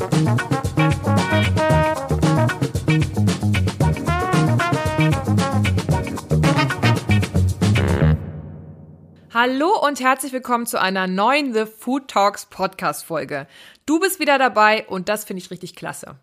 Hallo 0.00 0.08
und 9.86 10.00
herzlich 10.00 10.32
willkommen 10.32 10.64
zu 10.64 10.80
einer 10.80 11.06
neuen 11.06 11.52
The 11.52 11.66
Food 11.66 12.08
Talks 12.08 12.46
Podcast 12.46 13.04
Folge. 13.04 13.46
Du 13.84 14.00
bist 14.00 14.20
wieder 14.20 14.38
dabei 14.38 14.86
und 14.86 15.10
das 15.10 15.24
finde 15.24 15.42
ich 15.42 15.50
richtig 15.50 15.76
klasse. 15.76 16.16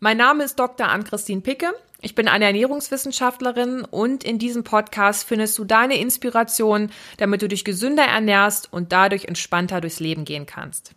Mein 0.00 0.16
Name 0.16 0.42
ist 0.42 0.58
Dr. 0.58 0.88
Ann-Christine 0.88 1.42
Picke. 1.42 1.72
Ich 2.00 2.16
bin 2.16 2.26
eine 2.26 2.46
Ernährungswissenschaftlerin 2.46 3.84
und 3.84 4.24
in 4.24 4.40
diesem 4.40 4.64
Podcast 4.64 5.28
findest 5.28 5.56
du 5.56 5.64
deine 5.64 5.98
Inspiration, 5.98 6.90
damit 7.18 7.42
du 7.42 7.48
dich 7.48 7.64
gesünder 7.64 8.06
ernährst 8.06 8.72
und 8.72 8.90
dadurch 8.90 9.26
entspannter 9.26 9.80
durchs 9.80 10.00
Leben 10.00 10.24
gehen 10.24 10.46
kannst. 10.46 10.96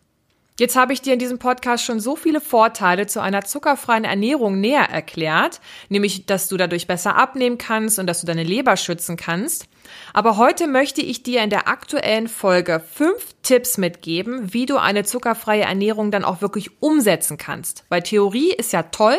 Jetzt 0.59 0.75
habe 0.75 0.91
ich 0.91 1.03
dir 1.03 1.13
in 1.13 1.19
diesem 1.19 1.37
Podcast 1.37 1.83
schon 1.83 1.99
so 1.99 2.15
viele 2.15 2.41
Vorteile 2.41 3.05
zu 3.05 3.21
einer 3.21 3.43
zuckerfreien 3.43 4.05
Ernährung 4.05 4.59
näher 4.59 4.89
erklärt, 4.89 5.61
nämlich, 5.89 6.25
dass 6.25 6.47
du 6.47 6.57
dadurch 6.57 6.87
besser 6.87 7.15
abnehmen 7.15 7.59
kannst 7.59 7.99
und 7.99 8.07
dass 8.07 8.21
du 8.21 8.25
deine 8.25 8.41
Leber 8.43 8.75
schützen 8.75 9.17
kannst. 9.17 9.67
Aber 10.13 10.37
heute 10.37 10.65
möchte 10.65 11.01
ich 11.01 11.21
dir 11.21 11.43
in 11.43 11.51
der 11.51 11.67
aktuellen 11.67 12.27
Folge 12.27 12.79
fünf 12.79 13.35
Tipps 13.43 13.77
mitgeben, 13.77 14.51
wie 14.51 14.65
du 14.65 14.77
eine 14.77 15.03
zuckerfreie 15.03 15.61
Ernährung 15.61 16.09
dann 16.09 16.25
auch 16.25 16.41
wirklich 16.41 16.81
umsetzen 16.81 17.37
kannst. 17.37 17.85
Weil 17.89 18.01
Theorie 18.01 18.51
ist 18.51 18.73
ja 18.73 18.81
toll, 18.81 19.17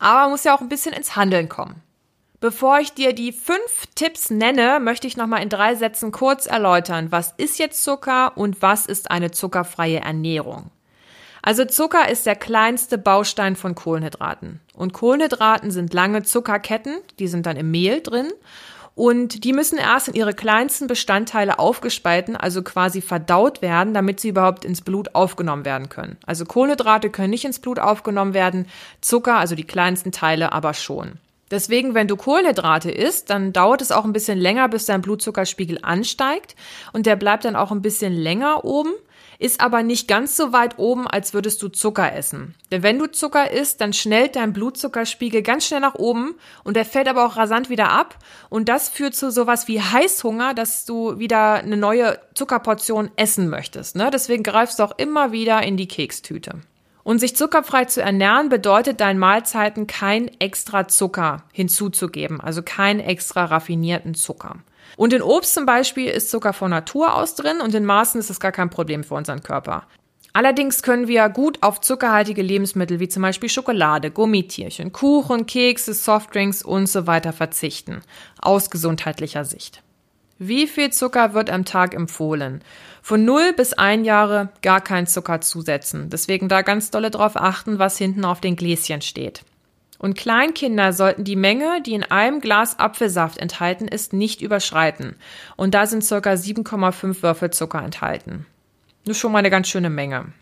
aber 0.00 0.30
muss 0.30 0.42
ja 0.42 0.56
auch 0.56 0.60
ein 0.62 0.68
bisschen 0.68 0.94
ins 0.94 1.14
Handeln 1.14 1.48
kommen. 1.48 1.80
Bevor 2.42 2.80
ich 2.80 2.92
dir 2.92 3.12
die 3.12 3.30
fünf 3.30 3.86
Tipps 3.94 4.28
nenne, 4.28 4.80
möchte 4.80 5.06
ich 5.06 5.16
nochmal 5.16 5.44
in 5.44 5.48
drei 5.48 5.76
Sätzen 5.76 6.10
kurz 6.10 6.46
erläutern, 6.46 7.12
was 7.12 7.34
ist 7.36 7.60
jetzt 7.60 7.84
Zucker 7.84 8.32
und 8.36 8.60
was 8.60 8.86
ist 8.86 9.12
eine 9.12 9.30
zuckerfreie 9.30 10.00
Ernährung. 10.00 10.72
Also 11.40 11.64
Zucker 11.64 12.08
ist 12.10 12.26
der 12.26 12.34
kleinste 12.34 12.98
Baustein 12.98 13.54
von 13.54 13.76
Kohlenhydraten. 13.76 14.58
Und 14.74 14.92
Kohlenhydraten 14.92 15.70
sind 15.70 15.94
lange 15.94 16.24
Zuckerketten, 16.24 16.96
die 17.20 17.28
sind 17.28 17.46
dann 17.46 17.56
im 17.56 17.70
Mehl 17.70 18.00
drin. 18.00 18.32
Und 18.96 19.44
die 19.44 19.52
müssen 19.52 19.78
erst 19.78 20.08
in 20.08 20.14
ihre 20.14 20.34
kleinsten 20.34 20.88
Bestandteile 20.88 21.60
aufgespalten, 21.60 22.34
also 22.34 22.64
quasi 22.64 23.02
verdaut 23.02 23.62
werden, 23.62 23.94
damit 23.94 24.18
sie 24.18 24.30
überhaupt 24.30 24.64
ins 24.64 24.80
Blut 24.80 25.14
aufgenommen 25.14 25.64
werden 25.64 25.90
können. 25.90 26.16
Also 26.26 26.44
Kohlenhydrate 26.44 27.08
können 27.08 27.30
nicht 27.30 27.44
ins 27.44 27.60
Blut 27.60 27.78
aufgenommen 27.78 28.34
werden, 28.34 28.66
Zucker, 29.00 29.36
also 29.36 29.54
die 29.54 29.62
kleinsten 29.62 30.10
Teile, 30.10 30.50
aber 30.50 30.74
schon. 30.74 31.20
Deswegen, 31.52 31.92
wenn 31.92 32.08
du 32.08 32.16
Kohlenhydrate 32.16 32.90
isst, 32.90 33.28
dann 33.28 33.52
dauert 33.52 33.82
es 33.82 33.92
auch 33.92 34.06
ein 34.06 34.14
bisschen 34.14 34.38
länger, 34.38 34.70
bis 34.70 34.86
dein 34.86 35.02
Blutzuckerspiegel 35.02 35.80
ansteigt 35.82 36.56
und 36.94 37.04
der 37.04 37.14
bleibt 37.14 37.44
dann 37.44 37.56
auch 37.56 37.70
ein 37.70 37.82
bisschen 37.82 38.14
länger 38.14 38.64
oben, 38.64 38.94
ist 39.38 39.60
aber 39.60 39.82
nicht 39.82 40.08
ganz 40.08 40.34
so 40.34 40.54
weit 40.54 40.78
oben, 40.78 41.06
als 41.06 41.34
würdest 41.34 41.60
du 41.62 41.68
Zucker 41.68 42.14
essen. 42.14 42.54
Denn 42.70 42.82
wenn 42.82 42.98
du 42.98 43.06
Zucker 43.06 43.50
isst, 43.50 43.82
dann 43.82 43.92
schnellt 43.92 44.34
dein 44.36 44.54
Blutzuckerspiegel 44.54 45.42
ganz 45.42 45.66
schnell 45.66 45.80
nach 45.80 45.96
oben 45.96 46.36
und 46.64 46.74
der 46.74 46.86
fällt 46.86 47.06
aber 47.06 47.26
auch 47.26 47.36
rasant 47.36 47.68
wieder 47.68 47.90
ab 47.90 48.16
und 48.48 48.70
das 48.70 48.88
führt 48.88 49.14
zu 49.14 49.30
sowas 49.30 49.68
wie 49.68 49.82
Heißhunger, 49.82 50.54
dass 50.54 50.86
du 50.86 51.18
wieder 51.18 51.54
eine 51.54 51.76
neue 51.76 52.18
Zuckerportion 52.32 53.10
essen 53.16 53.50
möchtest. 53.50 53.94
Ne? 53.94 54.10
Deswegen 54.10 54.42
greifst 54.42 54.78
du 54.78 54.84
auch 54.84 54.96
immer 54.96 55.32
wieder 55.32 55.62
in 55.62 55.76
die 55.76 55.88
Kekstüte. 55.88 56.62
Und 57.04 57.18
sich 57.18 57.36
zuckerfrei 57.36 57.86
zu 57.86 58.00
ernähren 58.00 58.48
bedeutet 58.48 59.00
deinen 59.00 59.18
Mahlzeiten 59.18 59.86
kein 59.86 60.28
extra 60.40 60.86
Zucker 60.86 61.44
hinzuzugeben, 61.52 62.40
also 62.40 62.62
keinen 62.62 63.00
extra 63.00 63.44
raffinierten 63.46 64.14
Zucker. 64.14 64.56
Und 64.96 65.12
in 65.12 65.22
Obst 65.22 65.54
zum 65.54 65.66
Beispiel 65.66 66.08
ist 66.08 66.30
Zucker 66.30 66.52
von 66.52 66.70
Natur 66.70 67.14
aus 67.14 67.34
drin 67.34 67.60
und 67.60 67.74
in 67.74 67.84
Maßen 67.84 68.20
ist 68.20 68.30
es 68.30 68.40
gar 68.40 68.52
kein 68.52 68.70
Problem 68.70 69.04
für 69.04 69.14
unseren 69.14 69.42
Körper. 69.42 69.86
Allerdings 70.34 70.82
können 70.82 71.08
wir 71.08 71.28
gut 71.28 71.62
auf 71.62 71.80
zuckerhaltige 71.80 72.40
Lebensmittel 72.40 73.00
wie 73.00 73.08
zum 73.08 73.22
Beispiel 73.22 73.50
Schokolade, 73.50 74.10
Gummitierchen, 74.10 74.92
Kuchen, 74.92 75.44
Kekse, 75.46 75.92
Softdrinks 75.92 76.62
und 76.62 76.86
so 76.86 77.06
weiter 77.06 77.34
verzichten, 77.34 78.00
aus 78.40 78.70
gesundheitlicher 78.70 79.44
Sicht. 79.44 79.82
Wie 80.44 80.66
viel 80.66 80.90
Zucker 80.90 81.34
wird 81.34 81.50
am 81.50 81.64
Tag 81.64 81.94
empfohlen? 81.94 82.64
Von 83.00 83.24
0 83.24 83.52
bis 83.52 83.74
1 83.74 84.04
Jahre 84.04 84.48
gar 84.60 84.80
kein 84.80 85.06
Zucker 85.06 85.40
zusetzen. 85.40 86.10
Deswegen 86.10 86.48
da 86.48 86.62
ganz 86.62 86.90
dolle 86.90 87.12
drauf 87.12 87.36
achten, 87.36 87.78
was 87.78 87.96
hinten 87.96 88.24
auf 88.24 88.40
den 88.40 88.56
Gläschen 88.56 89.02
steht. 89.02 89.44
Und 90.00 90.18
Kleinkinder 90.18 90.92
sollten 90.92 91.22
die 91.22 91.36
Menge, 91.36 91.80
die 91.86 91.94
in 91.94 92.02
einem 92.02 92.40
Glas 92.40 92.80
Apfelsaft 92.80 93.38
enthalten 93.38 93.86
ist, 93.86 94.12
nicht 94.12 94.42
überschreiten. 94.42 95.14
Und 95.54 95.74
da 95.74 95.86
sind 95.86 96.02
circa 96.02 96.32
7,5 96.32 97.22
Würfel 97.22 97.50
Zucker 97.50 97.80
enthalten. 97.80 98.44
Nur 99.04 99.14
schon 99.14 99.30
mal 99.30 99.38
eine 99.38 99.50
ganz 99.50 99.68
schöne 99.68 99.90
Menge. 99.90 100.32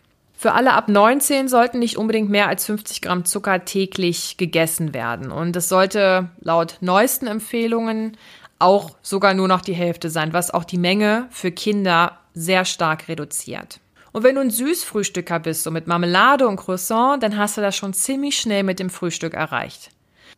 Für 0.40 0.52
alle 0.52 0.72
ab 0.72 0.88
19 0.88 1.48
sollten 1.48 1.78
nicht 1.78 1.98
unbedingt 1.98 2.30
mehr 2.30 2.48
als 2.48 2.64
50 2.64 3.02
Gramm 3.02 3.26
Zucker 3.26 3.66
täglich 3.66 4.38
gegessen 4.38 4.94
werden. 4.94 5.30
Und 5.30 5.54
es 5.54 5.68
sollte 5.68 6.30
laut 6.40 6.78
neuesten 6.80 7.26
Empfehlungen 7.26 8.16
auch 8.60 8.96
sogar 9.02 9.34
nur 9.34 9.48
noch 9.48 9.60
die 9.60 9.74
Hälfte 9.74 10.10
sein, 10.10 10.32
was 10.32 10.52
auch 10.52 10.64
die 10.64 10.78
Menge 10.78 11.26
für 11.30 11.50
Kinder 11.50 12.18
sehr 12.34 12.64
stark 12.64 13.08
reduziert. 13.08 13.80
Und 14.12 14.22
wenn 14.22 14.34
du 14.34 14.40
ein 14.40 14.50
Süßfrühstücker 14.50 15.38
bist, 15.38 15.62
so 15.62 15.70
mit 15.70 15.86
Marmelade 15.86 16.48
und 16.48 16.56
Croissant, 16.56 17.22
dann 17.22 17.36
hast 17.36 17.56
du 17.56 17.60
das 17.60 17.76
schon 17.76 17.92
ziemlich 17.92 18.38
schnell 18.38 18.62
mit 18.62 18.78
dem 18.78 18.90
Frühstück 18.90 19.34
erreicht. 19.34 19.90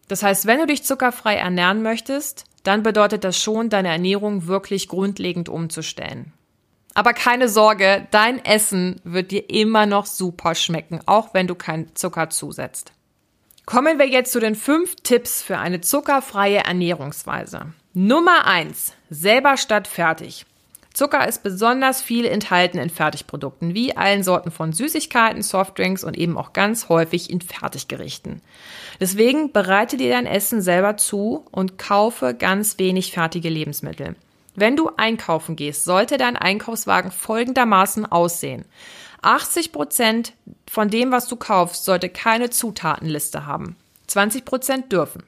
Das 0.09 0.23
heißt, 0.23 0.47
wenn 0.47 0.59
du 0.59 0.67
dich 0.67 0.85
zuckerfrei 0.85 1.37
ernähren 1.37 1.83
möchtest, 1.83 2.45
dann 2.65 2.83
bedeutet 2.83 3.25
das 3.25 3.39
schon, 3.39 3.71
deine 3.71 3.89
Ernährung 3.89 4.47
wirklich 4.47 4.89
grundlegend 4.89 5.49
umzustellen. 5.49 6.33
Aber 6.95 7.15
keine 7.15 7.49
Sorge, 7.49 8.07
dein 8.11 8.45
Essen 8.45 9.01
wird 9.05 9.31
dir 9.31 9.49
immer 9.49 9.87
noch 9.87 10.05
super 10.05 10.55
schmecken, 10.55 11.01
auch 11.07 11.33
wenn 11.33 11.47
du 11.47 11.55
keinen 11.55 11.95
Zucker 11.97 12.29
zusetzt. 12.29 12.93
Kommen 13.65 13.99
wir 13.99 14.09
jetzt 14.09 14.33
zu 14.33 14.41
den 14.41 14.55
fünf 14.55 14.97
Tipps 14.97 15.41
für 15.43 15.57
eine 15.57 15.81
zuckerfreie 15.81 16.59
Ernährungsweise. 16.59 17.73
Nummer 17.95 18.47
eins: 18.47 18.95
Selber 19.11 19.59
statt 19.59 19.87
fertig. 19.87 20.47
Zucker 20.95 21.29
ist 21.29 21.43
besonders 21.43 22.01
viel 22.01 22.25
enthalten 22.25 22.79
in 22.79 22.89
Fertigprodukten, 22.89 23.75
wie 23.75 23.95
allen 23.95 24.23
Sorten 24.23 24.51
von 24.51 24.73
Süßigkeiten, 24.73 25.43
Softdrinks 25.43 26.03
und 26.03 26.17
eben 26.17 26.39
auch 26.39 26.55
ganz 26.55 26.89
häufig 26.89 27.29
in 27.29 27.43
Fertiggerichten. 27.43 28.41
Deswegen 28.99 29.53
bereite 29.53 29.99
dir 29.99 30.09
dein 30.09 30.25
Essen 30.25 30.63
selber 30.63 30.97
zu 30.97 31.45
und 31.51 31.77
kaufe 31.77 32.33
ganz 32.33 32.79
wenig 32.79 33.13
fertige 33.13 33.51
Lebensmittel. 33.51 34.17
Wenn 34.55 34.75
du 34.75 34.91
einkaufen 34.97 35.55
gehst, 35.55 35.85
sollte 35.85 36.17
dein 36.17 36.37
Einkaufswagen 36.37 37.11
folgendermaßen 37.11 38.07
aussehen. 38.07 38.65
80 39.21 39.71
Prozent 39.71 40.33
von 40.67 40.89
dem, 40.89 41.13
was 41.13 41.29
du 41.29 41.37
kaufst, 41.37 41.85
sollte 41.85 42.09
keine 42.09 42.49
Zutatenliste 42.49 43.45
haben. 43.45 43.77
20 44.07 44.47
Prozent 44.47 44.93
dürfen. 44.93 45.25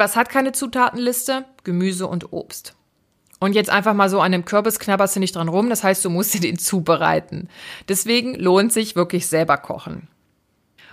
Was 0.00 0.16
hat 0.16 0.30
keine 0.30 0.52
Zutatenliste? 0.52 1.44
Gemüse 1.62 2.06
und 2.06 2.32
Obst. 2.32 2.74
Und 3.38 3.54
jetzt 3.54 3.68
einfach 3.68 3.92
mal 3.92 4.08
so 4.08 4.22
an 4.22 4.32
dem 4.32 4.46
Kürbis 4.46 4.78
knabberst 4.78 5.16
du 5.16 5.20
nicht 5.20 5.36
dran 5.36 5.50
rum, 5.50 5.68
das 5.68 5.84
heißt, 5.84 6.02
du 6.02 6.08
musst 6.08 6.32
dir 6.32 6.40
den 6.40 6.58
zubereiten. 6.58 7.50
Deswegen 7.86 8.34
lohnt 8.34 8.72
sich 8.72 8.96
wirklich 8.96 9.26
selber 9.26 9.58
kochen. 9.58 10.08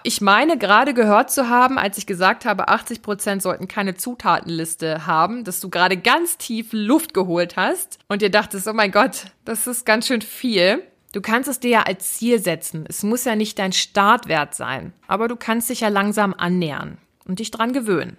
Ich 0.04 0.20
meine 0.20 0.58
gerade 0.58 0.94
gehört 0.94 1.32
zu 1.32 1.48
haben, 1.48 1.78
als 1.78 1.98
ich 1.98 2.06
gesagt 2.06 2.44
habe, 2.44 2.68
80 2.68 3.02
Prozent 3.02 3.42
sollten 3.42 3.70
keine 3.70 3.96
Zutatenliste 3.96 5.08
haben, 5.08 5.46
dass 5.46 5.62
du 5.62 5.70
gerade 5.70 5.96
ganz 5.96 6.38
tief 6.38 6.74
Luft 6.74 7.14
geholt 7.14 7.56
hast 7.56 8.00
und 8.10 8.22
dir 8.22 8.30
dachtest, 8.30 8.68
oh 8.68 8.74
mein 8.74 8.92
Gott, 8.92 9.28
das 9.46 9.68
ist 9.68 9.86
ganz 9.86 10.08
schön 10.08 10.22
viel. 10.22 10.84
Du 11.14 11.22
kannst 11.22 11.48
es 11.48 11.62
dir 11.62 11.70
ja 11.70 11.84
als 11.84 12.16
Ziel 12.16 12.40
setzen. 12.40 12.84
Es 12.90 13.04
muss 13.04 13.24
ja 13.24 13.38
nicht 13.38 13.58
dein 13.58 13.72
Startwert 13.72 14.54
sein, 14.54 14.92
aber 15.08 15.30
du 15.30 15.38
kannst 15.38 15.70
dich 15.70 15.80
ja 15.80 15.88
langsam 15.88 16.34
annähern 16.38 16.98
und 17.24 17.40
dich 17.40 17.52
dran 17.52 17.72
gewöhnen. 17.72 18.18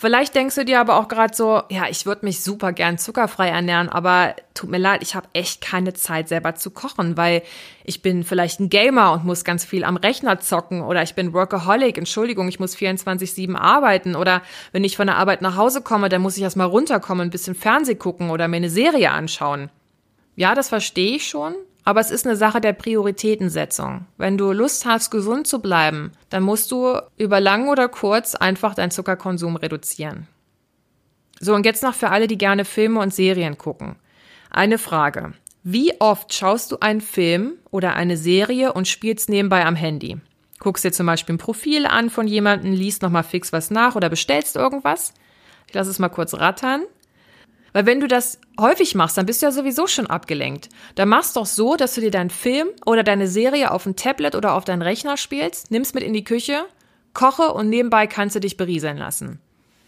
Vielleicht 0.00 0.36
denkst 0.36 0.54
du 0.54 0.64
dir 0.64 0.78
aber 0.78 0.96
auch 0.96 1.08
gerade 1.08 1.34
so, 1.34 1.60
ja, 1.70 1.86
ich 1.90 2.06
würde 2.06 2.24
mich 2.24 2.44
super 2.44 2.72
gern 2.72 2.98
zuckerfrei 2.98 3.48
ernähren, 3.48 3.88
aber 3.88 4.36
tut 4.54 4.70
mir 4.70 4.78
leid, 4.78 5.02
ich 5.02 5.16
habe 5.16 5.26
echt 5.32 5.60
keine 5.60 5.92
Zeit 5.92 6.28
selber 6.28 6.54
zu 6.54 6.70
kochen, 6.70 7.16
weil 7.16 7.42
ich 7.82 8.00
bin 8.00 8.22
vielleicht 8.22 8.60
ein 8.60 8.68
Gamer 8.68 9.10
und 9.10 9.24
muss 9.24 9.42
ganz 9.42 9.64
viel 9.64 9.82
am 9.82 9.96
Rechner 9.96 10.38
zocken 10.38 10.82
oder 10.82 11.02
ich 11.02 11.16
bin 11.16 11.32
Workaholic, 11.32 11.98
Entschuldigung, 11.98 12.46
ich 12.46 12.60
muss 12.60 12.76
24/7 12.76 13.56
arbeiten 13.56 14.14
oder 14.14 14.42
wenn 14.70 14.84
ich 14.84 14.96
von 14.96 15.08
der 15.08 15.16
Arbeit 15.16 15.42
nach 15.42 15.56
Hause 15.56 15.82
komme, 15.82 16.08
dann 16.08 16.22
muss 16.22 16.36
ich 16.36 16.44
erstmal 16.44 16.68
runterkommen, 16.68 17.26
ein 17.26 17.30
bisschen 17.30 17.56
Fernseh 17.56 17.96
gucken 17.96 18.30
oder 18.30 18.46
mir 18.46 18.58
eine 18.58 18.70
Serie 18.70 19.10
anschauen. 19.10 19.68
Ja, 20.36 20.54
das 20.54 20.68
verstehe 20.68 21.16
ich 21.16 21.26
schon, 21.26 21.56
aber 21.88 22.00
es 22.00 22.10
ist 22.10 22.26
eine 22.26 22.36
Sache 22.36 22.60
der 22.60 22.74
Prioritätensetzung. 22.74 24.04
Wenn 24.18 24.36
du 24.36 24.52
Lust 24.52 24.84
hast, 24.84 25.08
gesund 25.08 25.46
zu 25.46 25.62
bleiben, 25.62 26.12
dann 26.28 26.42
musst 26.42 26.70
du 26.70 27.00
über 27.16 27.40
lang 27.40 27.66
oder 27.68 27.88
kurz 27.88 28.34
einfach 28.34 28.74
deinen 28.74 28.90
Zuckerkonsum 28.90 29.56
reduzieren. 29.56 30.28
So, 31.40 31.54
und 31.54 31.64
jetzt 31.64 31.82
noch 31.82 31.94
für 31.94 32.10
alle, 32.10 32.26
die 32.26 32.36
gerne 32.36 32.66
Filme 32.66 33.00
und 33.00 33.14
Serien 33.14 33.56
gucken. 33.56 33.96
Eine 34.50 34.76
Frage. 34.76 35.32
Wie 35.62 35.98
oft 35.98 36.34
schaust 36.34 36.72
du 36.72 36.78
einen 36.80 37.00
Film 37.00 37.54
oder 37.70 37.94
eine 37.94 38.18
Serie 38.18 38.74
und 38.74 38.86
spielst 38.86 39.30
nebenbei 39.30 39.64
am 39.64 39.74
Handy? 39.74 40.18
Guckst 40.58 40.84
dir 40.84 40.92
zum 40.92 41.06
Beispiel 41.06 41.36
ein 41.36 41.38
Profil 41.38 41.86
an 41.86 42.10
von 42.10 42.28
jemandem, 42.28 42.74
liest 42.74 43.00
nochmal 43.00 43.24
fix 43.24 43.50
was 43.50 43.70
nach 43.70 43.96
oder 43.96 44.10
bestellst 44.10 44.56
irgendwas? 44.56 45.14
Ich 45.68 45.72
lasse 45.72 45.88
es 45.88 45.98
mal 45.98 46.10
kurz 46.10 46.34
rattern. 46.34 46.82
Weil 47.72 47.86
wenn 47.86 48.00
du 48.00 48.08
das 48.08 48.40
häufig 48.58 48.94
machst, 48.94 49.16
dann 49.18 49.26
bist 49.26 49.42
du 49.42 49.46
ja 49.46 49.52
sowieso 49.52 49.86
schon 49.86 50.06
abgelenkt. 50.06 50.68
Dann 50.94 51.08
machst 51.08 51.36
doch 51.36 51.46
so, 51.46 51.76
dass 51.76 51.94
du 51.94 52.00
dir 52.00 52.10
deinen 52.10 52.30
Film 52.30 52.68
oder 52.86 53.02
deine 53.02 53.28
Serie 53.28 53.70
auf 53.70 53.86
ein 53.86 53.96
Tablet 53.96 54.34
oder 54.34 54.54
auf 54.54 54.64
deinen 54.64 54.82
Rechner 54.82 55.16
spielst, 55.16 55.70
nimmst 55.70 55.94
mit 55.94 56.02
in 56.02 56.14
die 56.14 56.24
Küche, 56.24 56.64
koche 57.14 57.52
und 57.52 57.68
nebenbei 57.68 58.06
kannst 58.06 58.36
du 58.36 58.40
dich 58.40 58.56
berieseln 58.56 58.96
lassen. 58.96 59.40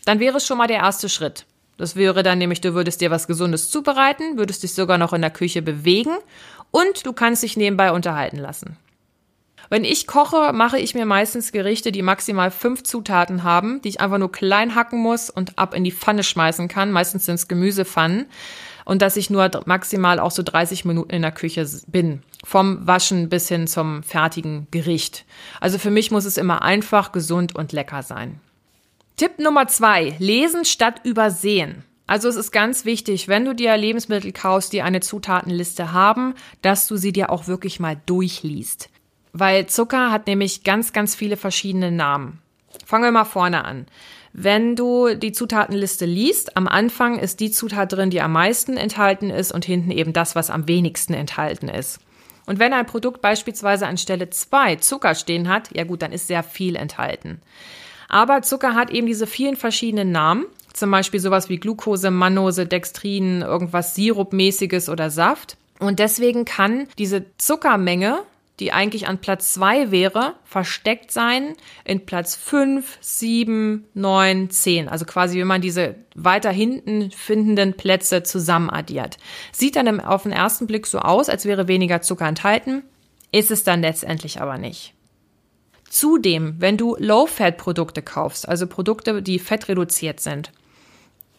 Dann 0.05 0.21
wäre 0.21 0.39
es 0.39 0.47
schon 0.47 0.59
mal 0.59 0.67
der 0.67 0.79
erste 0.79 1.09
Schritt. 1.09 1.47
Das 1.77 1.97
wäre 1.97 2.23
dann 2.23 2.39
nämlich, 2.39 2.61
du 2.61 2.75
würdest 2.75 3.01
dir 3.01 3.11
was 3.11 3.27
Gesundes 3.27 3.71
zubereiten, 3.71 4.37
würdest 4.37 4.63
dich 4.63 4.75
sogar 4.75 4.99
noch 4.99 5.15
in 5.15 5.23
der 5.23 5.31
Küche 5.31 5.63
bewegen 5.63 6.17
und 6.71 7.07
du 7.07 7.13
kannst 7.13 7.43
dich 7.43 7.57
nebenbei 7.57 7.93
unterhalten 7.93 8.37
lassen. 8.37 8.77
Wenn 9.71 9.85
ich 9.85 10.09
koche, 10.09 10.53
mache 10.53 10.81
ich 10.81 10.97
mir 10.97 11.07
meistens 11.07 11.53
Gerichte, 11.53 11.93
die 11.93 12.03
maximal 12.03 12.51
fünf 12.51 12.83
Zutaten 12.83 13.45
haben, 13.45 13.81
die 13.83 13.89
ich 13.91 14.01
einfach 14.01 14.19
nur 14.19 14.33
klein 14.33 14.75
hacken 14.75 14.99
muss 14.99 15.31
und 15.31 15.57
ab 15.61 15.75
in 15.75 15.85
die 15.85 15.93
Pfanne 15.93 16.25
schmeißen 16.25 16.67
kann. 16.67 16.91
Meistens 16.91 17.25
sind 17.25 17.37
es 17.37 17.47
Gemüsepfannen. 17.47 18.27
Und 18.85 19.01
dass 19.01 19.17
ich 19.17 19.31
nur 19.31 19.49
maximal 19.67 20.19
auch 20.19 20.33
so 20.33 20.43
30 20.43 20.85
Minuten 20.85 21.13
in 21.13 21.23
der 21.23 21.31
Küche 21.31 21.65
bin. 21.87 22.25
Vom 22.43 22.85
Waschen 22.85 23.29
bis 23.29 23.47
hin 23.47 23.69
zum 23.69 24.03
fertigen 24.03 24.67
Gericht. 24.73 25.25
Also 25.61 25.79
für 25.79 25.93
mich 25.93 26.11
muss 26.11 26.25
es 26.25 26.37
immer 26.37 26.63
einfach, 26.63 27.13
gesund 27.13 27.55
und 27.55 27.71
lecker 27.71 28.03
sein. 28.03 28.41
Tipp 29.17 29.39
Nummer 29.39 29.69
zwei. 29.69 30.17
Lesen 30.19 30.65
statt 30.65 31.03
übersehen. 31.05 31.85
Also 32.09 32.29
es 32.29 32.35
ist 32.35 32.51
ganz 32.51 32.85
wichtig, 32.85 33.29
wenn 33.29 33.45
du 33.45 33.55
dir 33.55 33.77
Lebensmittel 33.77 34.33
kaufst, 34.33 34.73
die 34.73 34.83
eine 34.83 34.99
Zutatenliste 34.99 35.93
haben, 35.93 36.35
dass 36.61 36.89
du 36.89 36.97
sie 36.97 37.13
dir 37.13 37.31
auch 37.31 37.47
wirklich 37.47 37.79
mal 37.79 38.01
durchliest. 38.07 38.91
Weil 39.33 39.67
Zucker 39.67 40.11
hat 40.11 40.27
nämlich 40.27 40.65
ganz, 40.65 40.93
ganz 40.93 41.15
viele 41.15 41.37
verschiedene 41.37 41.91
Namen. 41.91 42.41
Fangen 42.85 43.05
wir 43.05 43.13
mal 43.13 43.25
vorne 43.25 43.65
an. 43.65 43.87
Wenn 44.33 44.77
du 44.77 45.15
die 45.15 45.33
Zutatenliste 45.33 46.05
liest, 46.05 46.57
am 46.57 46.69
Anfang 46.69 47.19
ist 47.19 47.41
die 47.41 47.51
Zutat 47.51 47.93
drin, 47.93 48.11
die 48.11 48.21
am 48.21 48.33
meisten 48.33 48.77
enthalten 48.77 49.31
ist 49.31 49.53
und 49.53 49.65
hinten 49.65 49.91
eben 49.91 50.13
das, 50.13 50.37
was 50.37 50.51
am 50.51 50.69
wenigsten 50.69 51.15
enthalten 51.15 51.69
ist. 51.69 51.99
Und 52.47 52.59
wenn 52.59 52.73
ein 52.73 52.87
Produkt 52.87 53.23
beispielsweise 53.23 53.87
an 53.87 53.99
Stelle 53.99 54.31
2 54.31 54.77
Zucker 54.77 55.15
stehen 55.15 55.49
hat, 55.49 55.71
ja 55.75 55.85
gut, 55.85 56.03
dann 56.03 56.13
ist 56.13 56.29
sehr 56.29 56.43
viel 56.43 56.77
enthalten. 56.77 57.41
Aber 58.09 58.43
Zucker 58.43 58.75
hat 58.75 58.91
eben 58.91 59.07
diese 59.07 59.27
vielen 59.27 59.57
verschiedenen 59.57 60.11
Namen, 60.11 60.47
zum 60.73 60.91
Beispiel 60.91 61.21
sowas 61.21 61.49
wie 61.49 61.59
Glucose, 61.59 62.11
Mannose, 62.11 62.67
Dextrin, 62.67 63.43
irgendwas 63.43 63.95
Sirupmäßiges 63.95 64.89
oder 64.89 65.11
Saft. 65.11 65.57
Und 65.79 65.99
deswegen 65.99 66.45
kann 66.45 66.89
diese 66.99 67.25
Zuckermenge 67.39 68.21
die 68.61 68.73
eigentlich 68.73 69.09
an 69.09 69.19
Platz 69.19 69.55
zwei 69.55 69.91
wäre, 69.91 70.35
versteckt 70.45 71.11
sein 71.11 71.55
in 71.85 72.07
Platz 72.07 72.37
fünf, 72.37 72.99
sieben, 73.01 73.87
neun, 73.95 74.51
zehn. 74.51 74.89
Also 74.89 75.07
quasi, 75.07 75.41
wenn 75.41 75.47
man 75.47 75.63
diese 75.63 75.97
weiter 76.15 76.51
hinten 76.51 77.11
findenden 77.11 77.75
Plätze 77.75 78.23
zusammen 78.23 78.71
addiert. 78.71 79.17
Sieht 79.53 79.77
dann 79.77 80.01
auf 80.01 80.25
den 80.25 80.33
ersten 80.33 80.67
Blick 80.67 80.87
so 80.87 80.99
aus, 80.99 81.29
als 81.29 81.47
wäre 81.47 81.67
weniger 81.67 82.03
Zucker 82.03 82.29
enthalten, 82.29 82.83
ist 83.33 83.51
es 83.51 83.65
dann 83.65 83.81
letztendlich 83.81 84.41
aber 84.41 84.59
nicht. 84.59 84.95
Zudem, 85.89 86.57
wenn 86.59 86.77
du 86.77 86.97
Low-Fat-Produkte 86.99 88.03
kaufst, 88.03 88.49
also 88.49 88.67
Produkte, 88.67 89.23
die 89.23 89.41
fettreduziert 89.41 90.21
sind, 90.21 90.53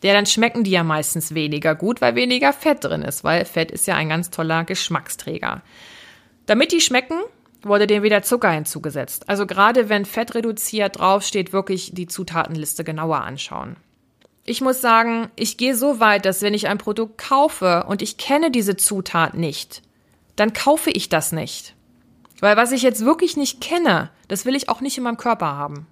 ja, 0.04 0.14
dann 0.14 0.26
schmecken 0.26 0.64
die 0.64 0.72
ja 0.72 0.84
meistens 0.84 1.36
weniger 1.36 1.76
gut, 1.76 2.02
weil 2.02 2.16
weniger 2.16 2.54
Fett 2.54 2.84
drin 2.84 3.04
ist, 3.04 3.24
weil 3.24 3.46
Fett 3.46 3.72
ist 3.72 3.86
ja 3.86 3.96
ein 3.96 4.10
ganz 4.10 4.32
toller 4.32 4.64
Geschmacksträger. 4.64 5.62
Damit 6.46 6.72
die 6.72 6.82
schmecken, 6.82 7.20
wurde 7.64 7.88
dem 7.88 8.04
wieder 8.04 8.24
Zucker 8.24 8.52
hinzugesetzt. 8.52 9.30
Also 9.30 9.46
gerade 9.46 9.90
wenn 9.90 10.06
Fett 10.06 10.36
reduziert 10.36 11.00
draufsteht, 11.00 11.54
wirklich 11.54 11.92
die 11.94 12.08
Zutatenliste 12.08 12.84
genauer 12.84 13.22
anschauen. 13.22 13.76
Ich 14.44 14.62
muss 14.62 14.82
sagen, 14.82 15.30
ich 15.36 15.58
gehe 15.58 15.76
so 15.76 16.00
weit, 16.00 16.26
dass 16.26 16.42
wenn 16.42 16.56
ich 16.56 16.68
ein 16.68 16.80
Produkt 16.80 17.18
kaufe 17.20 17.86
und 17.88 18.02
ich 18.02 18.18
kenne 18.18 18.50
diese 18.50 18.76
Zutat 18.76 19.36
nicht, 19.36 19.84
dann 20.36 20.54
kaufe 20.54 20.90
ich 20.90 21.10
das 21.10 21.32
nicht. 21.32 21.76
Weil 22.40 22.58
was 22.58 22.72
ich 22.72 22.82
jetzt 22.82 23.06
wirklich 23.06 23.38
nicht 23.38 23.62
kenne, 23.62 24.10
das 24.28 24.46
will 24.46 24.56
ich 24.56 24.68
auch 24.68 24.82
nicht 24.82 24.98
in 24.98 25.04
meinem 25.04 25.18
Körper 25.18 25.56
haben. 25.56 25.86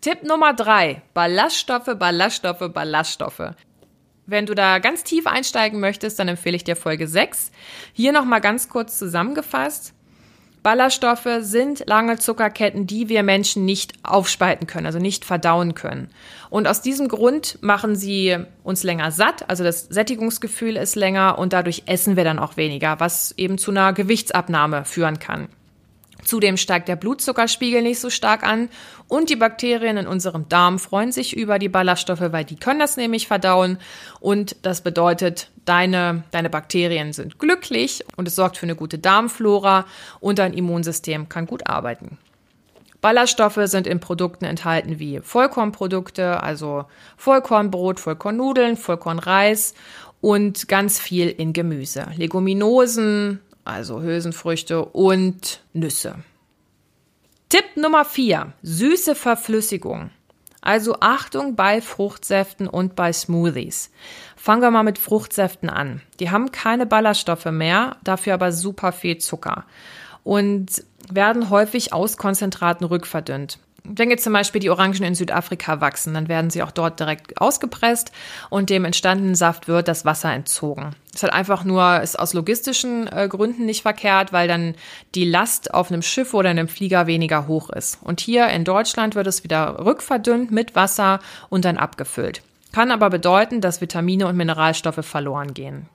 Tipp 0.00 0.22
Nummer 0.22 0.54
drei: 0.54 1.02
Ballaststoffe, 1.14 1.98
Ballaststoffe, 1.98 2.72
Ballaststoffe. 2.72 3.50
Wenn 4.30 4.44
du 4.44 4.54
da 4.54 4.78
ganz 4.78 5.04
tief 5.04 5.26
einsteigen 5.26 5.80
möchtest, 5.80 6.18
dann 6.18 6.28
empfehle 6.28 6.54
ich 6.54 6.62
dir 6.62 6.76
Folge 6.76 7.08
6. 7.08 7.50
Hier 7.94 8.12
nochmal 8.12 8.42
ganz 8.42 8.68
kurz 8.68 8.98
zusammengefasst. 8.98 9.94
Ballaststoffe 10.62 11.38
sind 11.40 11.84
lange 11.86 12.18
Zuckerketten, 12.18 12.86
die 12.86 13.08
wir 13.08 13.22
Menschen 13.22 13.64
nicht 13.64 13.94
aufspalten 14.02 14.66
können, 14.66 14.84
also 14.84 14.98
nicht 14.98 15.24
verdauen 15.24 15.74
können. 15.74 16.10
Und 16.50 16.68
aus 16.68 16.82
diesem 16.82 17.08
Grund 17.08 17.56
machen 17.62 17.96
sie 17.96 18.36
uns 18.64 18.82
länger 18.82 19.12
satt, 19.12 19.48
also 19.48 19.64
das 19.64 19.86
Sättigungsgefühl 19.86 20.76
ist 20.76 20.94
länger 20.94 21.38
und 21.38 21.54
dadurch 21.54 21.84
essen 21.86 22.16
wir 22.16 22.24
dann 22.24 22.38
auch 22.38 22.58
weniger, 22.58 23.00
was 23.00 23.32
eben 23.38 23.56
zu 23.56 23.70
einer 23.70 23.94
Gewichtsabnahme 23.94 24.84
führen 24.84 25.18
kann. 25.18 25.48
Zudem 26.28 26.58
steigt 26.58 26.88
der 26.88 26.96
Blutzuckerspiegel 26.96 27.80
nicht 27.80 28.00
so 28.00 28.10
stark 28.10 28.42
an 28.42 28.68
und 29.08 29.30
die 29.30 29.36
Bakterien 29.36 29.96
in 29.96 30.06
unserem 30.06 30.46
Darm 30.46 30.78
freuen 30.78 31.10
sich 31.10 31.34
über 31.34 31.58
die 31.58 31.70
Ballaststoffe, 31.70 32.20
weil 32.20 32.44
die 32.44 32.56
können 32.56 32.80
das 32.80 32.98
nämlich 32.98 33.26
verdauen 33.26 33.78
und 34.20 34.54
das 34.60 34.82
bedeutet, 34.82 35.48
deine, 35.64 36.24
deine 36.30 36.50
Bakterien 36.50 37.14
sind 37.14 37.38
glücklich 37.38 38.04
und 38.16 38.28
es 38.28 38.36
sorgt 38.36 38.58
für 38.58 38.66
eine 38.66 38.76
gute 38.76 38.98
Darmflora 38.98 39.86
und 40.20 40.38
dein 40.38 40.52
Immunsystem 40.52 41.30
kann 41.30 41.46
gut 41.46 41.66
arbeiten. 41.66 42.18
Ballaststoffe 43.00 43.60
sind 43.62 43.86
in 43.86 43.98
Produkten 43.98 44.44
enthalten 44.44 44.98
wie 44.98 45.20
Vollkornprodukte, 45.20 46.42
also 46.42 46.84
Vollkornbrot, 47.16 48.00
Vollkornnudeln, 48.00 48.76
Vollkornreis 48.76 49.72
und 50.20 50.68
ganz 50.68 50.98
viel 50.98 51.30
in 51.30 51.54
Gemüse. 51.54 52.08
Leguminosen, 52.16 53.40
also 53.68 54.02
Hülsenfrüchte 54.02 54.84
und 54.84 55.60
Nüsse. 55.72 56.16
Tipp 57.48 57.76
Nummer 57.76 58.04
4. 58.04 58.52
Süße 58.62 59.14
Verflüssigung. 59.14 60.10
Also 60.60 60.96
Achtung 61.00 61.54
bei 61.54 61.80
Fruchtsäften 61.80 62.66
und 62.66 62.96
bei 62.96 63.12
Smoothies. 63.12 63.90
Fangen 64.36 64.62
wir 64.62 64.70
mal 64.70 64.82
mit 64.82 64.98
Fruchtsäften 64.98 65.70
an. 65.70 66.02
Die 66.18 66.30
haben 66.30 66.50
keine 66.52 66.84
Ballaststoffe 66.84 67.46
mehr, 67.46 67.96
dafür 68.02 68.34
aber 68.34 68.52
super 68.52 68.92
viel 68.92 69.18
Zucker 69.18 69.64
und 70.24 70.84
werden 71.10 71.48
häufig 71.48 71.92
aus 71.92 72.16
Konzentraten 72.16 72.86
rückverdünnt. 72.86 73.58
Wenn 73.90 74.10
jetzt 74.10 74.24
zum 74.24 74.32
Beispiel 74.32 74.60
die 74.60 74.70
Orangen 74.70 75.02
in 75.02 75.14
Südafrika 75.14 75.80
wachsen, 75.80 76.14
dann 76.14 76.28
werden 76.28 76.50
sie 76.50 76.62
auch 76.62 76.70
dort 76.70 77.00
direkt 77.00 77.40
ausgepresst 77.40 78.12
und 78.50 78.70
dem 78.70 78.84
entstandenen 78.84 79.34
Saft 79.34 79.66
wird 79.66 79.88
das 79.88 80.04
Wasser 80.04 80.32
entzogen. 80.32 80.94
Das 81.12 81.22
hat 81.22 81.32
einfach 81.32 81.64
nur, 81.64 82.00
ist 82.00 82.18
aus 82.18 82.34
logistischen 82.34 83.06
äh, 83.10 83.28
Gründen 83.28 83.64
nicht 83.64 83.82
verkehrt, 83.82 84.32
weil 84.32 84.46
dann 84.46 84.74
die 85.14 85.24
Last 85.24 85.72
auf 85.72 85.90
einem 85.90 86.02
Schiff 86.02 86.34
oder 86.34 86.50
einem 86.50 86.68
Flieger 86.68 87.06
weniger 87.06 87.46
hoch 87.46 87.70
ist. 87.70 87.98
Und 88.02 88.20
hier 88.20 88.48
in 88.48 88.64
Deutschland 88.64 89.14
wird 89.14 89.26
es 89.26 89.42
wieder 89.42 89.84
rückverdünnt 89.84 90.50
mit 90.50 90.74
Wasser 90.76 91.20
und 91.48 91.64
dann 91.64 91.78
abgefüllt. 91.78 92.42
Kann 92.72 92.90
aber 92.90 93.10
bedeuten, 93.10 93.60
dass 93.60 93.80
Vitamine 93.80 94.26
und 94.26 94.36
Mineralstoffe 94.36 95.04
verloren 95.04 95.54
gehen. 95.54 95.88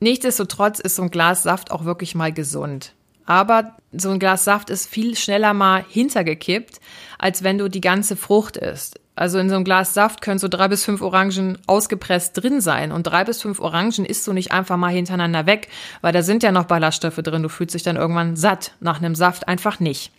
Nichtsdestotrotz 0.00 0.80
ist 0.80 0.96
so 0.96 1.02
ein 1.02 1.10
Glas 1.10 1.42
Saft 1.42 1.70
auch 1.70 1.84
wirklich 1.84 2.14
mal 2.14 2.32
gesund. 2.32 2.92
Aber 3.26 3.76
so 3.92 4.10
ein 4.10 4.18
Glas 4.18 4.44
Saft 4.44 4.70
ist 4.70 4.88
viel 4.88 5.16
schneller 5.16 5.54
mal 5.54 5.84
hintergekippt, 5.88 6.80
als 7.18 7.42
wenn 7.42 7.58
du 7.58 7.68
die 7.68 7.80
ganze 7.80 8.16
Frucht 8.16 8.56
isst. 8.56 9.00
Also 9.16 9.38
in 9.38 9.48
so 9.48 9.54
einem 9.54 9.64
Glas 9.64 9.94
Saft 9.94 10.22
können 10.22 10.40
so 10.40 10.48
drei 10.48 10.66
bis 10.68 10.84
fünf 10.84 11.00
Orangen 11.00 11.58
ausgepresst 11.66 12.42
drin 12.42 12.60
sein. 12.60 12.90
Und 12.90 13.04
drei 13.04 13.24
bis 13.24 13.40
fünf 13.40 13.60
Orangen 13.60 14.04
isst 14.04 14.26
du 14.26 14.32
nicht 14.32 14.50
einfach 14.50 14.76
mal 14.76 14.92
hintereinander 14.92 15.46
weg, 15.46 15.68
weil 16.00 16.12
da 16.12 16.22
sind 16.22 16.42
ja 16.42 16.50
noch 16.50 16.64
Ballaststoffe 16.64 17.16
drin. 17.16 17.42
Du 17.42 17.48
fühlst 17.48 17.74
dich 17.74 17.84
dann 17.84 17.96
irgendwann 17.96 18.36
satt. 18.36 18.72
Nach 18.80 18.98
einem 18.98 19.14
Saft 19.14 19.46
einfach 19.46 19.78
nicht. 19.78 20.10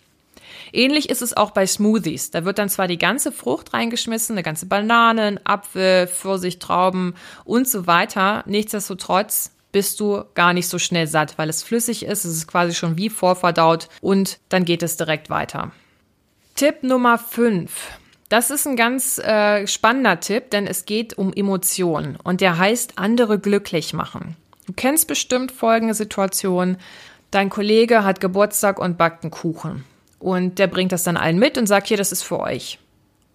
Ähnlich 0.72 1.10
ist 1.10 1.22
es 1.22 1.36
auch 1.36 1.50
bei 1.50 1.66
Smoothies. 1.66 2.30
Da 2.30 2.44
wird 2.44 2.58
dann 2.58 2.68
zwar 2.68 2.88
die 2.88 2.98
ganze 2.98 3.32
Frucht 3.32 3.74
reingeschmissen, 3.74 4.34
eine 4.34 4.42
ganze 4.42 4.66
Banane, 4.66 5.40
Apfel, 5.44 6.06
Pfirsich, 6.06 6.58
Trauben 6.58 7.14
und 7.44 7.68
so 7.68 7.86
weiter. 7.86 8.42
Nichtsdestotrotz 8.46 9.52
bist 9.76 10.00
du 10.00 10.24
gar 10.32 10.54
nicht 10.54 10.68
so 10.68 10.78
schnell 10.78 11.06
satt, 11.06 11.36
weil 11.36 11.50
es 11.50 11.62
flüssig 11.62 12.06
ist, 12.06 12.24
es 12.24 12.34
ist 12.34 12.46
quasi 12.46 12.72
schon 12.72 12.96
wie 12.96 13.10
vorverdaut 13.10 13.90
und 14.00 14.38
dann 14.48 14.64
geht 14.64 14.82
es 14.82 14.96
direkt 14.96 15.28
weiter. 15.28 15.70
Tipp 16.54 16.82
Nummer 16.82 17.18
5. 17.18 17.70
Das 18.30 18.48
ist 18.48 18.66
ein 18.66 18.76
ganz 18.76 19.18
äh, 19.18 19.66
spannender 19.66 20.18
Tipp, 20.20 20.48
denn 20.48 20.66
es 20.66 20.86
geht 20.86 21.18
um 21.18 21.30
Emotionen 21.30 22.16
und 22.24 22.40
der 22.40 22.56
heißt 22.56 22.94
andere 22.96 23.38
glücklich 23.38 23.92
machen. 23.92 24.34
Du 24.64 24.72
kennst 24.72 25.08
bestimmt 25.08 25.52
folgende 25.52 25.92
Situation. 25.92 26.78
Dein 27.30 27.50
Kollege 27.50 28.02
hat 28.02 28.22
Geburtstag 28.22 28.78
und 28.78 28.96
backt 28.96 29.24
einen 29.24 29.30
Kuchen. 29.30 29.84
Und 30.18 30.58
der 30.58 30.68
bringt 30.68 30.92
das 30.92 31.04
dann 31.04 31.18
allen 31.18 31.38
mit 31.38 31.58
und 31.58 31.66
sagt, 31.66 31.88
hier, 31.88 31.98
das 31.98 32.12
ist 32.12 32.22
für 32.22 32.40
euch. 32.40 32.78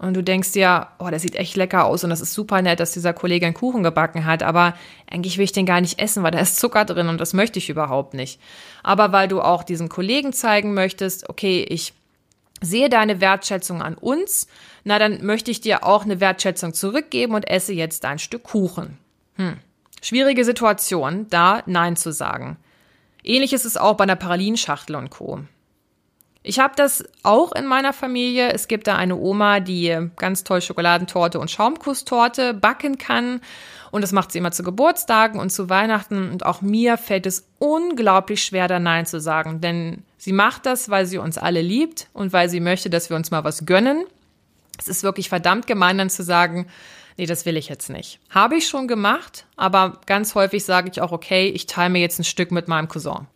Und 0.01 0.15
du 0.15 0.23
denkst 0.23 0.53
dir, 0.53 0.87
oh, 0.97 1.09
der 1.11 1.19
sieht 1.19 1.35
echt 1.35 1.55
lecker 1.55 1.85
aus 1.85 2.03
und 2.03 2.09
das 2.09 2.21
ist 2.21 2.33
super 2.33 2.63
nett, 2.63 2.79
dass 2.79 2.91
dieser 2.91 3.13
Kollege 3.13 3.45
einen 3.45 3.53
Kuchen 3.53 3.83
gebacken 3.83 4.25
hat, 4.25 4.41
aber 4.41 4.73
eigentlich 5.05 5.37
will 5.37 5.43
ich 5.43 5.51
den 5.51 5.67
gar 5.67 5.79
nicht 5.79 5.99
essen, 5.99 6.23
weil 6.23 6.31
da 6.31 6.39
ist 6.39 6.59
Zucker 6.59 6.85
drin 6.85 7.07
und 7.07 7.21
das 7.21 7.33
möchte 7.33 7.59
ich 7.59 7.69
überhaupt 7.69 8.15
nicht. 8.15 8.41
Aber 8.81 9.11
weil 9.11 9.27
du 9.27 9.41
auch 9.41 9.61
diesen 9.61 9.89
Kollegen 9.89 10.33
zeigen 10.33 10.73
möchtest, 10.73 11.29
okay, 11.29 11.63
ich 11.69 11.93
sehe 12.61 12.89
deine 12.89 13.21
Wertschätzung 13.21 13.83
an 13.83 13.93
uns, 13.93 14.47
na 14.83 14.97
dann 14.97 15.23
möchte 15.23 15.51
ich 15.51 15.61
dir 15.61 15.85
auch 15.85 16.03
eine 16.03 16.19
Wertschätzung 16.19 16.73
zurückgeben 16.73 17.35
und 17.35 17.47
esse 17.47 17.71
jetzt 17.71 18.03
ein 18.03 18.17
Stück 18.17 18.41
Kuchen. 18.41 18.97
Hm. 19.35 19.59
Schwierige 20.01 20.45
Situation, 20.45 21.27
da 21.29 21.61
Nein 21.67 21.95
zu 21.95 22.11
sagen. 22.11 22.57
Ähnlich 23.23 23.53
ist 23.53 23.65
es 23.65 23.77
auch 23.77 23.97
bei 23.97 24.05
einer 24.05 24.15
Pralinschachtel 24.15 24.95
und 24.95 25.11
Co. 25.11 25.41
Ich 26.43 26.59
habe 26.59 26.73
das 26.75 27.03
auch 27.21 27.51
in 27.51 27.67
meiner 27.67 27.93
Familie. 27.93 28.51
Es 28.51 28.67
gibt 28.67 28.87
da 28.87 28.95
eine 28.95 29.15
Oma, 29.15 29.59
die 29.59 30.09
ganz 30.17 30.43
toll 30.43 30.61
Schokoladentorte 30.61 31.39
und 31.39 31.51
Schaumkusstorte 31.51 32.55
backen 32.55 32.97
kann. 32.97 33.41
Und 33.91 34.01
das 34.01 34.11
macht 34.11 34.31
sie 34.31 34.39
immer 34.39 34.51
zu 34.51 34.63
Geburtstagen 34.63 35.39
und 35.39 35.51
zu 35.51 35.69
Weihnachten. 35.69 36.31
Und 36.31 36.45
auch 36.45 36.61
mir 36.61 36.97
fällt 36.97 37.27
es 37.27 37.47
unglaublich 37.59 38.43
schwer, 38.43 38.67
da 38.67 38.79
Nein 38.79 39.05
zu 39.05 39.19
sagen. 39.19 39.61
Denn 39.61 40.03
sie 40.17 40.33
macht 40.33 40.65
das, 40.65 40.89
weil 40.89 41.05
sie 41.05 41.19
uns 41.19 41.37
alle 41.37 41.61
liebt 41.61 42.07
und 42.13 42.33
weil 42.33 42.49
sie 42.49 42.59
möchte, 42.59 42.89
dass 42.89 43.09
wir 43.09 43.17
uns 43.17 43.29
mal 43.29 43.43
was 43.43 43.65
gönnen. 43.67 44.05
Es 44.79 44.87
ist 44.87 45.03
wirklich 45.03 45.29
verdammt 45.29 45.67
gemein, 45.67 45.99
dann 45.99 46.09
zu 46.09 46.23
sagen, 46.23 46.65
nee, 47.17 47.27
das 47.27 47.45
will 47.45 47.55
ich 47.55 47.69
jetzt 47.69 47.89
nicht. 47.91 48.19
Habe 48.31 48.55
ich 48.55 48.67
schon 48.67 48.87
gemacht, 48.87 49.45
aber 49.57 50.01
ganz 50.07 50.33
häufig 50.33 50.65
sage 50.65 50.89
ich 50.91 51.01
auch, 51.01 51.11
okay, 51.11 51.49
ich 51.49 51.67
teile 51.67 51.91
mir 51.91 51.99
jetzt 51.99 52.17
ein 52.17 52.23
Stück 52.23 52.51
mit 52.51 52.67
meinem 52.67 52.87
Cousin. 52.87 53.27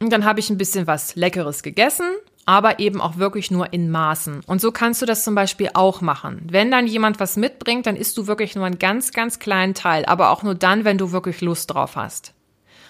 Und 0.00 0.10
dann 0.12 0.24
habe 0.24 0.40
ich 0.40 0.50
ein 0.50 0.58
bisschen 0.58 0.88
was 0.88 1.14
Leckeres 1.14 1.62
gegessen 1.62 2.06
aber 2.48 2.78
eben 2.78 3.02
auch 3.02 3.18
wirklich 3.18 3.50
nur 3.50 3.74
in 3.74 3.90
Maßen. 3.90 4.40
Und 4.46 4.62
so 4.62 4.72
kannst 4.72 5.02
du 5.02 5.06
das 5.06 5.22
zum 5.22 5.34
Beispiel 5.34 5.68
auch 5.74 6.00
machen. 6.00 6.40
Wenn 6.50 6.70
dann 6.70 6.86
jemand 6.86 7.20
was 7.20 7.36
mitbringt, 7.36 7.84
dann 7.84 7.94
isst 7.94 8.16
du 8.16 8.26
wirklich 8.26 8.56
nur 8.56 8.64
einen 8.64 8.78
ganz, 8.78 9.12
ganz 9.12 9.38
kleinen 9.38 9.74
Teil, 9.74 10.06
aber 10.06 10.30
auch 10.30 10.42
nur 10.42 10.54
dann, 10.54 10.86
wenn 10.86 10.96
du 10.96 11.12
wirklich 11.12 11.42
Lust 11.42 11.74
drauf 11.74 11.94
hast. 11.94 12.32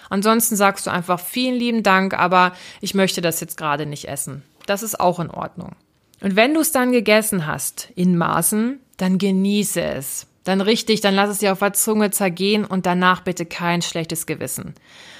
Ansonsten 0.09 0.55
sagst 0.55 0.87
du 0.87 0.91
einfach 0.91 1.19
vielen 1.19 1.55
lieben 1.55 1.83
Dank, 1.83 2.17
aber 2.17 2.53
ich 2.79 2.93
möchte 2.93 3.19
das 3.19 3.41
jetzt 3.41 3.57
gerade 3.57 3.85
nicht 3.85 4.07
essen. 4.07 4.43
Das 4.65 4.81
ist 4.81 4.97
auch 4.97 5.19
in 5.19 5.29
Ordnung. 5.29 5.75
Und 6.21 6.37
wenn 6.37 6.53
du 6.53 6.61
es 6.61 6.71
dann 6.71 6.93
gegessen 6.93 7.45
hast, 7.45 7.89
in 7.95 8.17
Maßen, 8.17 8.79
dann 8.95 9.17
genieße 9.17 9.81
es. 9.81 10.25
Dann 10.49 10.61
richtig, 10.61 10.99
dann 10.99 11.13
lass 11.13 11.29
es 11.29 11.37
dir 11.37 11.51
auf 11.51 11.59
der 11.59 11.73
Zunge 11.73 12.09
zergehen 12.09 12.65
und 12.65 12.87
danach 12.87 13.21
bitte 13.21 13.45
kein 13.45 13.83
schlechtes 13.83 14.25
Gewissen. 14.25 14.73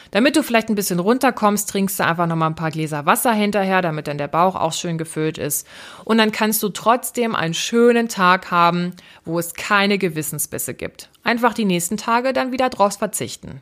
Damit 0.10 0.36
du 0.36 0.42
vielleicht 0.42 0.70
ein 0.70 0.76
bisschen 0.76 1.00
runterkommst, 1.00 1.70
trinkst 1.70 2.00
du 2.00 2.04
einfach 2.04 2.26
nochmal 2.26 2.50
ein 2.50 2.56
paar 2.56 2.72
Gläser 2.72 3.06
Wasser 3.06 3.32
hinterher, 3.32 3.84
damit 3.84 4.08
dann 4.08 4.18
der 4.18 4.28
Bauch 4.28 4.56
auch 4.56 4.74
schön 4.74 4.98
gefüllt 4.98 5.38
ist. 5.38 5.68
Und 6.04 6.18
dann 6.18 6.32
kannst 6.32 6.64
du 6.64 6.70
trotzdem 6.70 7.36
einen 7.36 7.54
schönen 7.54 8.10
Tag 8.10 8.50
haben, 8.50 8.96
wo 9.24 9.38
es 9.38 9.54
keine 9.54 10.00
Gewissensbisse 10.00 10.74
gibt. 10.74 11.12
Einfach 11.22 11.54
die 11.54 11.66
nächsten 11.66 11.98
Tage 11.98 12.34
dann 12.34 12.52
wieder 12.52 12.72
draus 12.72 12.96
verzichten. 12.96 13.62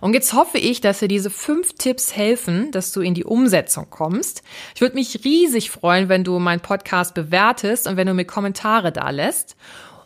Und 0.00 0.14
jetzt 0.14 0.32
hoffe 0.32 0.56
ich, 0.56 0.80
dass 0.80 1.00
dir 1.00 1.08
diese 1.08 1.28
fünf 1.28 1.74
Tipps 1.74 2.16
helfen, 2.16 2.70
dass 2.70 2.92
du 2.92 3.02
in 3.02 3.12
die 3.12 3.24
Umsetzung 3.24 3.88
kommst. 3.90 4.42
Ich 4.74 4.80
würde 4.80 4.94
mich 4.94 5.22
riesig 5.22 5.70
freuen, 5.70 6.08
wenn 6.08 6.24
du 6.24 6.38
meinen 6.38 6.60
Podcast 6.60 7.12
bewertest 7.12 7.86
und 7.86 7.98
wenn 7.98 8.06
du 8.06 8.14
mir 8.14 8.24
Kommentare 8.24 8.90
da 8.90 9.10
lässt. 9.10 9.54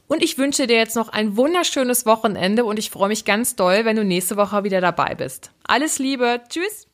Und 0.09 0.23
ich 0.23 0.39
wünsche 0.39 0.67
dir 0.67 0.77
jetzt 0.77 0.97
noch 0.97 1.09
ein 1.09 1.37
wunderschönes 1.37 2.07
Wochenende 2.07 2.65
und 2.65 2.79
ich 2.79 2.91
freue 2.91 3.09
mich 3.09 3.25
ganz 3.25 3.57
doll, 3.57 3.85
wenn 3.85 3.97
du 3.97 4.05
nächste 4.05 4.37
Woche 4.37 4.65
wieder 4.65 4.81
dabei 4.81 5.15
bist. 5.15 5.51
Alles 5.65 5.99
Liebe. 5.99 6.41
Tschüss. 6.49 6.87